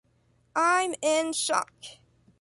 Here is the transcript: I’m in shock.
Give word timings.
I’m 0.55 0.95
in 1.03 1.31
shock. 1.33 1.75